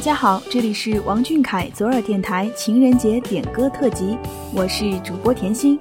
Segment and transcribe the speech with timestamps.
[0.00, 4.16] 大家好，这里是王俊凯左耳电台情人节点歌特辑，
[4.54, 5.78] 我是主播甜心。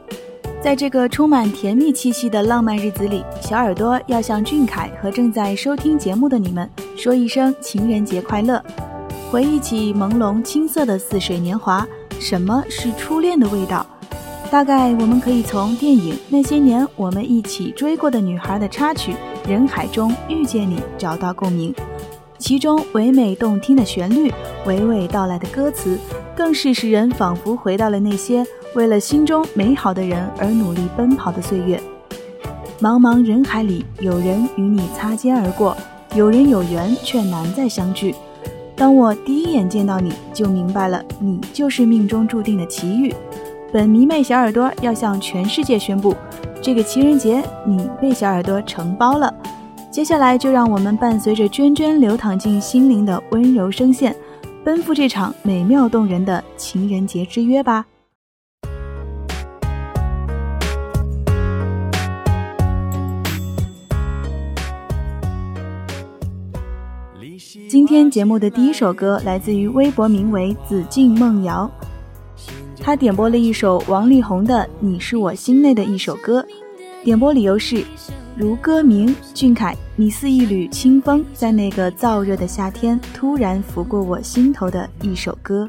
[0.62, 8.62] 在这个充满甜蜜气息的浪漫日子里，小耳朵要向俊凯和正在收听节目的你们说一声情人节快乐。
[9.32, 11.88] 回忆起朦胧青涩的似水年华，
[12.20, 13.86] 什么是初恋的味道？
[14.52, 19.14] 大概我们可以从电影《那些年我们一起追过的女孩》的插曲
[19.50, 21.74] 《人海中遇见你》找到共鸣。
[22.40, 24.32] 其中唯美动听的旋律，
[24.66, 26.00] 娓娓道来的歌词，
[26.34, 31.80] 更是使人仿佛回到了那些为了心中美好的人而努力奔跑的岁月。
[32.80, 35.76] 茫茫人海里，有人与你擦肩而过，
[36.16, 38.16] 有人有缘却难再相聚。
[38.74, 43.14] 当我第一眼见到你，就明白了，你就是命中注定的奇遇。
[43.74, 46.16] 本迷妹小耳朵要向全世界宣布，
[46.62, 49.32] 这个情人节你被小耳朵承包了。
[49.92, 54.16] 接下来，就让我们伴随着涓涓流淌进心灵的温柔声线，
[54.64, 57.86] 奔赴这场美妙动人的情人节之约吧。
[67.68, 71.70] 今天节目的第一首歌来自于微博名为“紫禁梦瑶”，
[72.80, 76.42] 他点播了一首王力宏的《你是我心内的一首歌》，
[77.04, 77.84] 点播理由是。
[78.40, 85.68] 如歌名，俊凯，你似一缕清风，在那个燥热的夏天，突然拂过我心头的一首歌。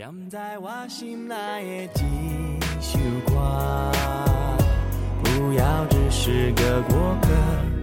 [5.24, 7.28] 不要只是个过客，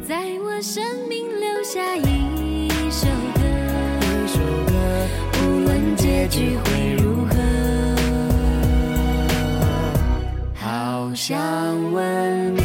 [0.08, 3.42] 在我生命留下一首歌。
[4.00, 4.72] 一首歌，
[5.42, 7.36] 无论结局会如何，
[10.56, 11.38] 好想
[11.92, 12.56] 问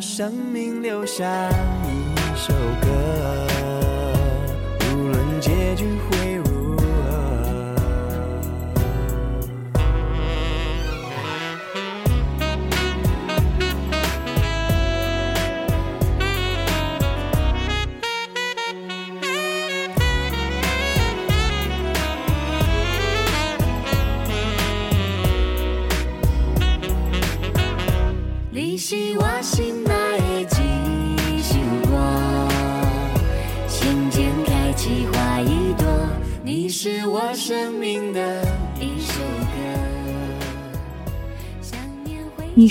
[0.00, 1.50] 生命留下
[1.84, 3.46] 一首歌，
[4.92, 5.84] 无论结局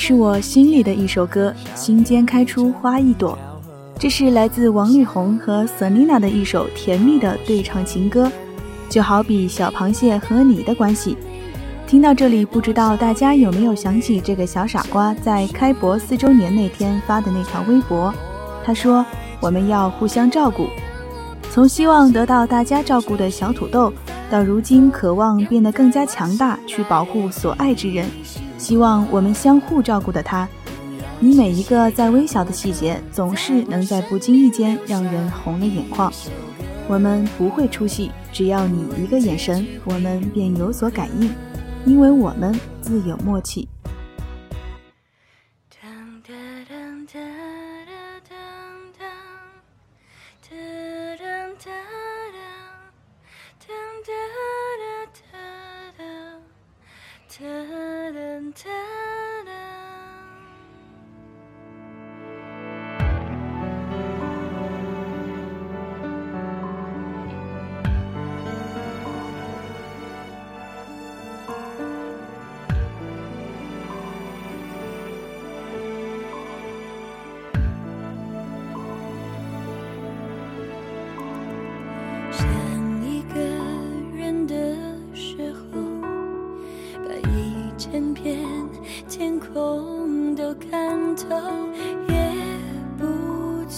[0.07, 3.37] 是我心里的一首歌，心间开出花一朵。
[3.99, 8.31] 这是来自王力宏和 Selina 的一首甜蜜的对唱情歌，
[8.87, 11.17] 就好比小螃蟹和你的关系。
[11.85, 18.13] 听到这里，不知道大家有没有想起这个小傻瓜在开博四周年那天发的那条微博？
[18.63, 19.05] 他说
[19.43, 20.67] ：“我们要互相照顾。”
[21.51, 23.91] 从希望得到大家照顾的小土豆，
[24.31, 28.07] 到如今渴望变得更加强大，去保护所爱之人，
[28.67, 30.45] 希望我们相互照顾的他，
[31.21, 36.11] 你每一个再微小的细节，总是能在不经意间让人红了眼眶。
[36.85, 41.33] 我们不会出戏，只要你一个眼神，我们便有所感应，
[41.85, 43.69] 因为我们自有默契。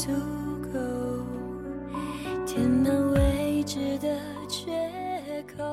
[0.09, 0.15] 足
[0.73, 0.79] 够
[2.45, 4.07] 填满未知的
[4.47, 4.71] 缺
[5.56, 5.63] 口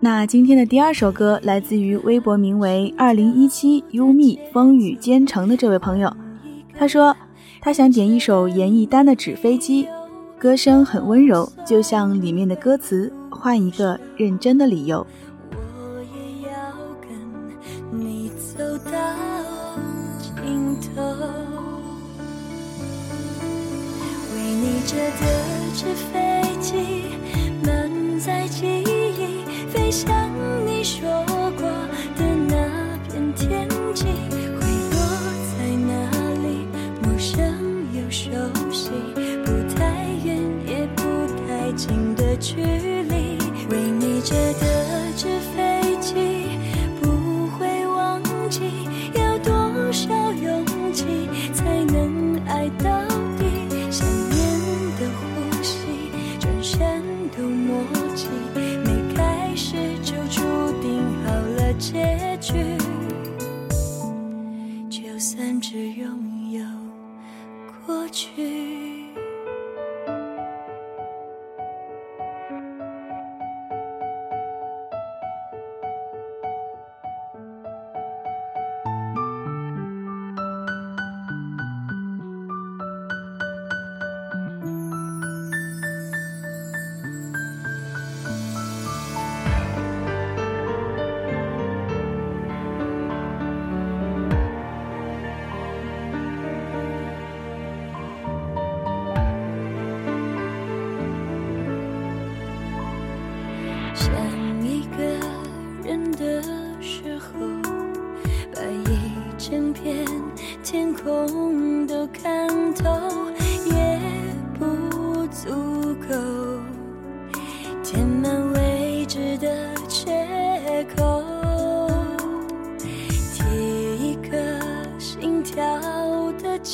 [0.00, 6.12] 那今天的第二首歌来自于微博名为“二零一七优蜜风雨兼程”的这位朋友，
[6.76, 7.16] 他说
[7.60, 9.84] 他想点一首严艺丹的《纸飞机》，
[10.38, 15.06] 歌声很温柔，就像里面的歌词，换一个认真的理由。
[25.76, 26.74] 纸飞机，
[27.62, 30.08] 满载记忆，飞向
[30.66, 31.06] 你说
[31.58, 31.68] 过
[32.16, 34.35] 的那片天际。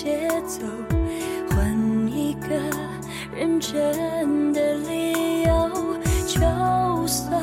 [0.03, 0.67] 节奏
[1.51, 1.65] 换
[2.09, 2.49] 一个
[3.33, 5.71] 认真的理由
[6.27, 6.41] 就
[7.07, 7.41] 算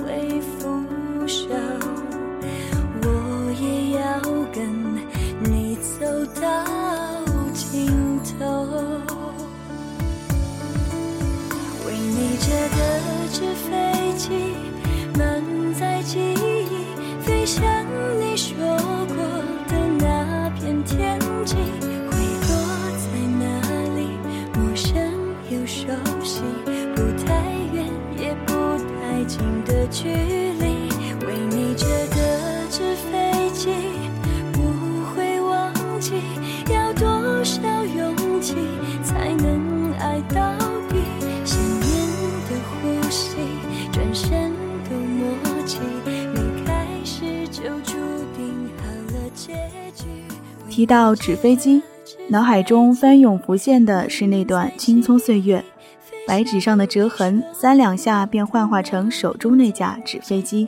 [0.00, 0.82] 会腐
[1.26, 1.46] 朽
[3.02, 4.18] 我也要
[4.50, 4.64] 跟
[5.42, 6.06] 你走
[6.40, 6.64] 到
[7.52, 8.66] 尽头。
[11.86, 14.63] 为你折的纸飞机
[29.64, 30.88] 的距离
[31.26, 33.70] 为你折的纸飞机
[34.52, 34.60] 不
[35.14, 36.12] 会忘记
[36.70, 38.54] 要多少勇气
[39.02, 40.52] 才能爱到
[40.90, 40.96] 底
[41.42, 41.90] 想念
[42.48, 43.36] 的呼吸
[43.90, 44.52] 转身
[44.90, 45.34] 都默
[45.64, 45.78] 契
[46.34, 47.94] 一开始就注
[48.36, 48.84] 定好
[49.14, 49.54] 了结
[49.94, 50.04] 局
[50.68, 51.82] 提到纸飞机
[52.28, 55.64] 脑海中翻涌浮现的是那段青葱岁月。
[56.26, 60.66] 白纸上的折痕，三两下便幻化成手中那架纸飞机。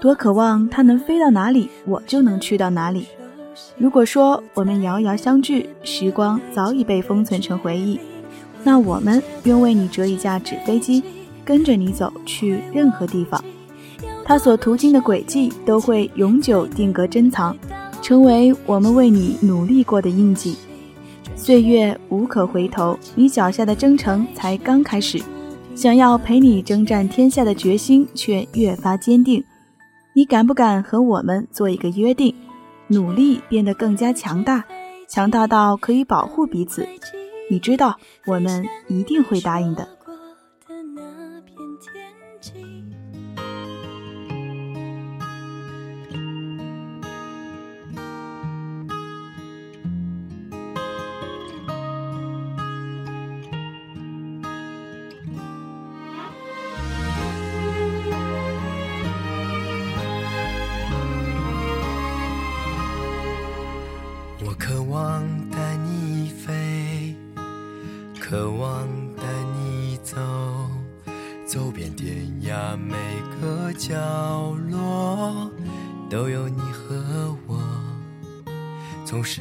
[0.00, 3.06] 多渴望它能飞到哪里，我就能去到哪里。
[3.76, 7.98] 如果说我们遥遥相聚，时光早已被封存成回忆，
[8.62, 11.02] 那我们愿为你折一架纸飞机，
[11.44, 13.42] 跟着你走去任何地方。
[14.24, 17.56] 它所途经的轨迹都会永久定格珍藏。
[18.00, 20.56] 成为我们为你努力过的印记，
[21.48, 25.18] 岁月无可回头，你脚下的征程才刚开始。
[25.74, 29.42] 想要陪你征战天下的决心却越发坚定。
[30.12, 32.34] 你敢不敢和我们做一个约定？
[32.88, 34.62] 努力变得更加强大，
[35.08, 36.86] 强大到可以保护彼此。
[37.50, 39.88] 你知道，我们一定会答应的。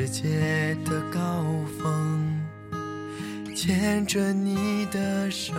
[0.08, 1.20] 界的高
[1.80, 2.42] 峰，
[3.56, 5.54] 牵着你的手，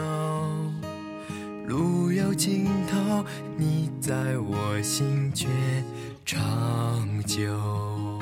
[1.67, 3.25] 路有尽头，
[3.57, 5.47] 你在我心却
[6.25, 6.39] 长
[7.25, 8.19] 久。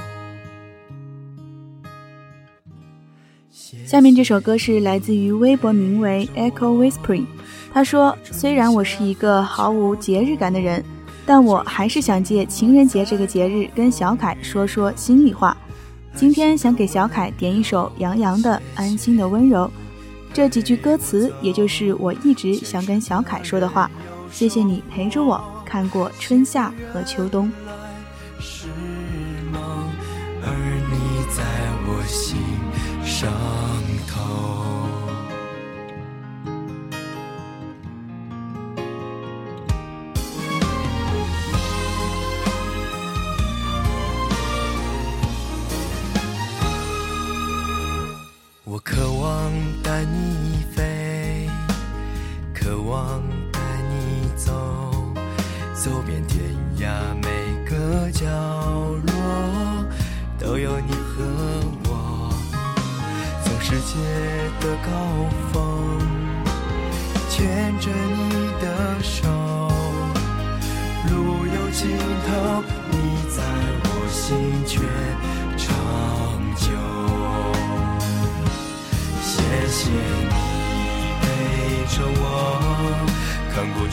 [3.85, 7.26] 下面这首歌是来自于微博名为 Echo Whispering。
[7.73, 10.85] 他说：“虽然我是一个毫无节日感的人，
[11.25, 15.56] 但我还是想借情人节这个节日跟小凯说说心里话。
[16.16, 19.66] 今天想给小凯点一首杨洋的《安心的温柔》，
[20.32, 23.90] 这几句歌词也就是我一直想跟小凯说的话。
[24.32, 27.52] 谢谢你陪着我看过春夏和秋冬。”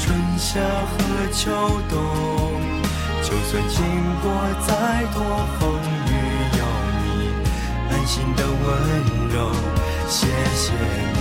[0.05, 1.49] 春夏和秋
[1.89, 1.95] 冬，
[3.23, 3.79] 就算经
[4.21, 4.25] 过
[4.67, 5.23] 再多
[5.57, 5.61] 风
[6.07, 6.11] 雨，
[6.57, 6.61] 有
[6.99, 7.31] 你
[7.89, 8.53] 安心的温
[9.33, 9.49] 柔。
[10.09, 11.15] 谢谢你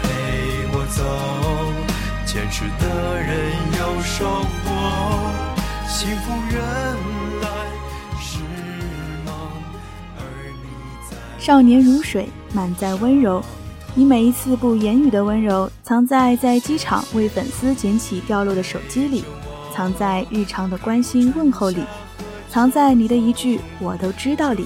[0.00, 0.04] 陪
[0.72, 0.98] 我走，
[2.24, 3.28] 坚持的人
[3.78, 4.64] 有收获。
[5.86, 6.58] 幸福原
[7.42, 7.44] 来
[8.18, 8.40] 是
[9.26, 9.28] 梦，
[10.16, 10.18] 而
[10.62, 10.64] 你
[11.10, 11.12] 在。
[11.38, 13.44] 少年如水，满载温柔。
[13.94, 19.24] 你每一次不言语的温柔，藏在在机场为粉丝捡起掉落的手机里，
[19.74, 21.82] 藏在日常的关心问候里，
[22.48, 24.64] 藏在你的一句“我都知道”里。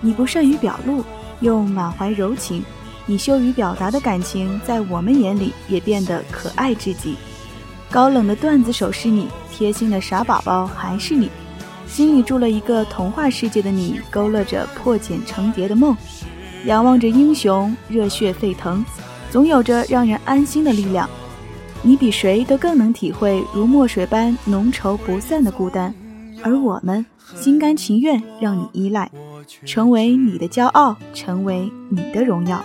[0.00, 1.04] 你不善于表露，
[1.40, 2.62] 又满怀柔情，
[3.06, 7.16] 你羞于表达的感情，在我们眼里也变得可爱至极。
[7.90, 11.28] 高冷的段子手是你，贴心的傻宝宝还是你，
[11.88, 15.96] 心里住了一个童话世界的你，勾勒着破茧成蝶的梦。
[16.66, 18.84] 仰望着英雄，热血沸腾，
[19.30, 21.08] 总有着让人安心的力量。
[21.82, 25.94] 你比谁都更能体会如墨水般浓稠不散的孤单，
[26.42, 27.04] 而我们
[27.36, 29.10] 心甘情愿让你依赖，
[29.66, 32.64] 成为你的骄傲，成为你的荣耀。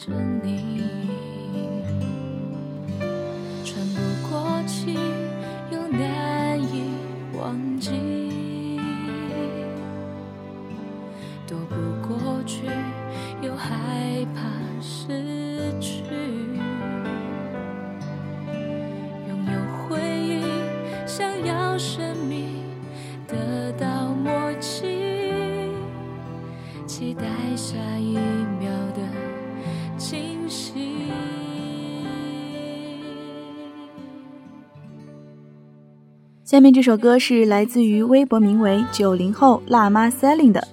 [0.00, 1.19] 着你，
[36.50, 40.66] 下面这首歌是来自于微博名为“九零后辣妈 Selin” 的。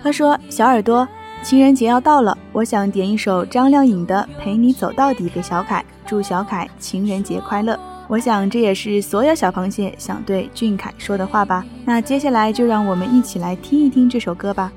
[0.00, 1.08] 他说：“小耳朵，
[1.42, 7.76] 情人节要到了，我想点一首张靓颖的《陪你走到底》给小凯，祝小凯情人节快乐。
[8.06, 11.66] 我想这也是所有小螃蟹想对俊凯说的话吧。
[11.84, 14.72] 那接下来就让我们一起来听一听这首歌吧。”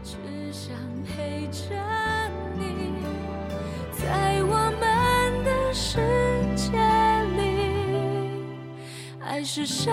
[9.53, 9.91] 是奢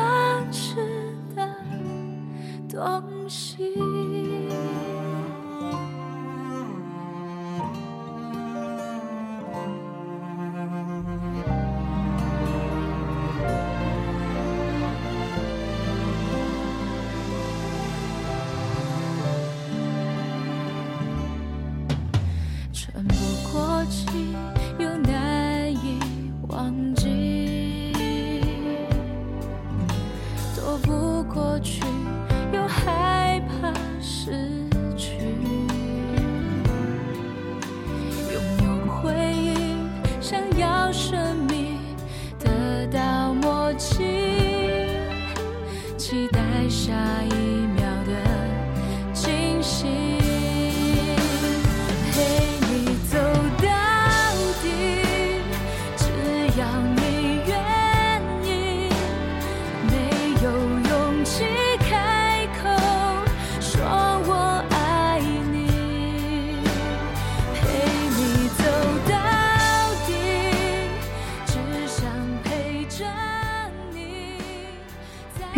[0.53, 0.77] 侈
[1.35, 1.53] 的
[2.69, 3.75] 东西。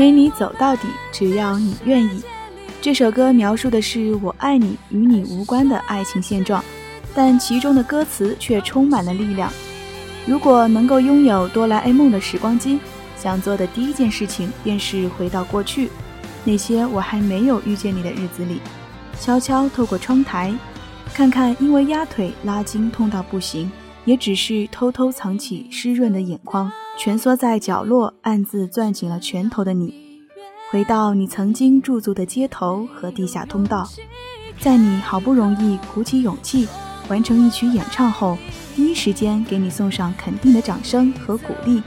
[0.01, 2.23] 陪你走到底，只要你愿意。
[2.81, 6.65] 这首歌描述的是我爱你与你无关的爱情现状，
[7.15, 9.53] 但其中的歌词却充满了力量。
[10.25, 12.79] 如果能够拥有哆啦 A 梦的时光机，
[13.19, 15.91] 想做的第一件事情便是回到过去，
[16.45, 18.63] 那些我还没有遇见你的日子里，
[19.21, 20.51] 悄悄透过窗台，
[21.13, 23.71] 看看因为压腿拉筋痛到不行，
[24.05, 29.95] 也只是偷偷藏起湿润的眼眶，蜷缩在角落暗自攥紧了拳头的你，
[30.71, 33.89] 回到你曾经驻足的街头和地下通道，
[34.59, 36.67] 在你好不容易鼓起勇气
[37.09, 38.39] 完成一曲演唱后，
[38.75, 41.83] 第一时间给你送上肯定的掌声和鼓励。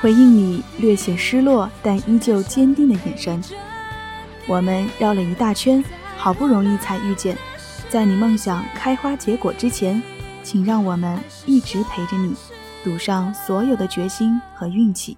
[0.00, 3.42] 回应你略显失落但依旧坚定的眼神，
[4.46, 5.82] 我们绕了一大圈，
[6.16, 7.36] 好不容易才遇见。
[7.88, 10.00] 在你梦想开花结果之前，
[10.42, 12.34] 请让我们一直陪着你，
[12.82, 15.16] 赌上所有的决心和运气。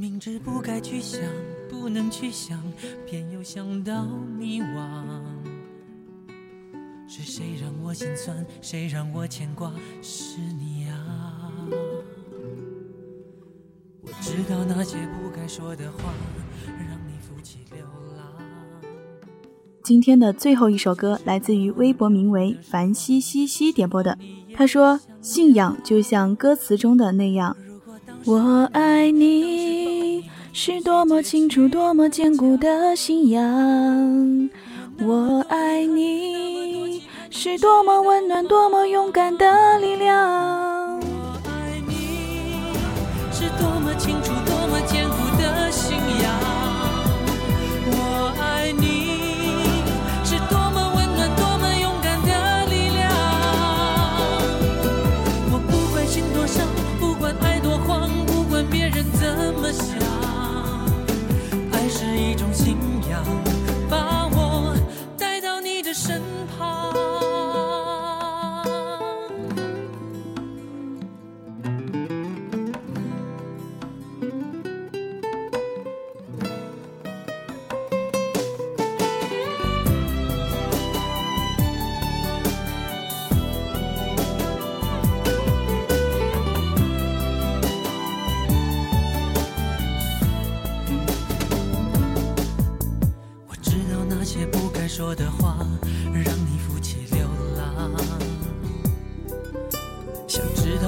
[0.00, 1.20] 明知不该去想，
[1.68, 2.58] 不能去想，
[3.06, 4.06] 偏又想到
[4.38, 4.66] 迷惘。
[7.06, 8.46] 是谁让我心酸？
[8.62, 9.70] 谁让我牵挂？
[10.00, 11.52] 是你啊！
[14.00, 16.14] 我知道那些不该说的话，
[16.66, 17.84] 让你负气流
[18.16, 18.24] 浪。
[19.84, 24.16] 今天的最后一首歌来自于微博名为“凡西西西”点播的，
[24.54, 27.54] 他说：“信仰就像歌词中的那样。”
[28.26, 29.59] 我爱你，
[30.52, 34.50] 是多么清楚、多么坚固的信仰。
[35.02, 40.69] 我爱你，是多么温暖、多么勇敢的力量。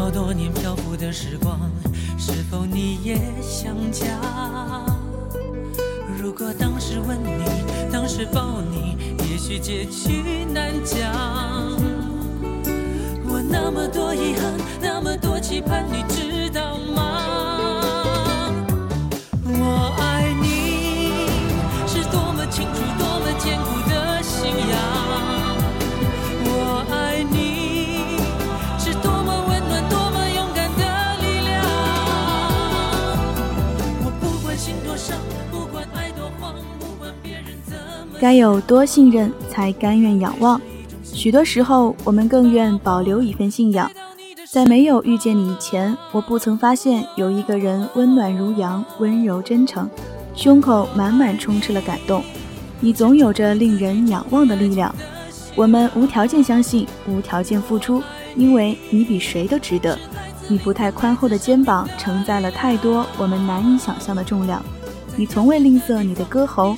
[0.03, 1.61] 好多年漂浮的时光，
[2.19, 4.19] 是否你也想家？
[6.21, 7.45] 如果当时吻你，
[7.93, 8.97] 当时抱你，
[9.31, 10.99] 也许结局难讲。
[13.29, 17.32] 我那么多遗憾，那么多期盼，你知道吗？
[38.23, 40.61] 该有多信任，才甘愿仰望。
[41.03, 43.91] 许多时候，我们更愿保留一份信仰。
[44.49, 49.91] 在没有遇见你以前，我不曾发现有一个人温暖如阳，温柔真诚，
[50.37, 52.23] 胸口满满充斥了感动。
[52.79, 54.95] 你总有着令人仰望的力量。
[55.57, 58.01] 我们无条件相信，无条件付出，
[58.37, 59.99] 因为你比谁都值得。
[60.47, 64.65] 你不太宽厚的肩膀承载了太多我们难以想象的重量。
[65.17, 66.77] 你从未吝啬你的歌喉。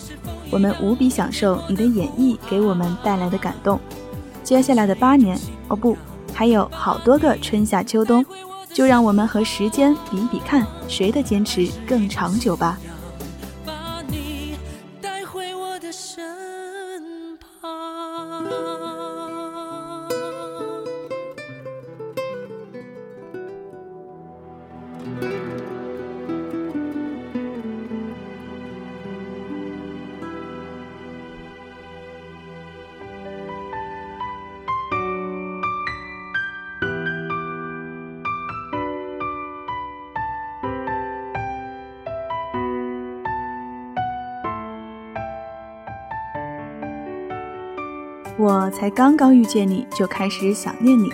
[0.50, 3.78] 我们无比享受你的演绎给我们带来的感动。
[4.42, 5.96] 接下来的八年，哦不，
[6.33, 8.24] 还有好多个春夏秋冬，
[8.72, 12.78] 就让我们和时间比比看，谁的坚持更长久吧。
[48.37, 51.09] 我才刚刚遇见你就开始想念你，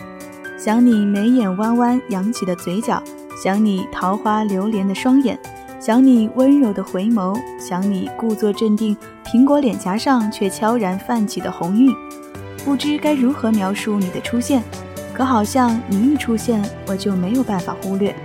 [0.57, 3.03] 想你眉眼弯弯扬起的嘴角，
[3.43, 5.39] 想你桃花流连的双眼，
[5.79, 11.95] 想你温柔的回眸，想你故作镇定，苹果脸颊上却悄然泛起的红晕。
[12.65, 14.63] 不知该如何描述你的出现，
[15.13, 18.17] 可好像你一出现，我就没有办法忽略。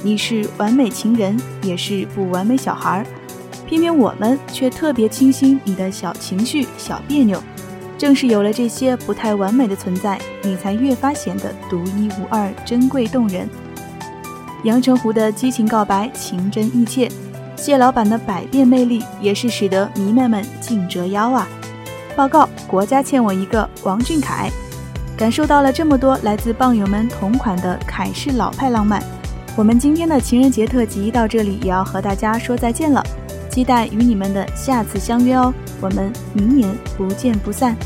[0.00, 3.06] 你是完美情人，也是不完美小孩儿，
[3.66, 7.42] 偏偏我们却特别倾心你的小情绪、小别扭。
[7.98, 13.48] 正是有了这些不太完美的存在，你才越发显得独一无二、珍贵动人。
[14.62, 17.08] 阳澄湖的激情告白，情真意切；
[17.56, 21.48] 谢老板的百变魅力，也是使得迷妹们尽折腰啊！
[22.16, 24.48] 报告，国家欠我一个王俊凯。
[25.16, 29.02] 感受到了这么多来自棒友们同款的凯式老派浪漫，
[29.56, 33.04] 我们今天的情人节特辑到这里也要和大家说再见了。
[33.50, 37.76] 期待与你们的下次相约哦，我们明年不见不散。